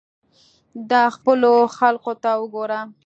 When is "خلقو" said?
1.77-2.13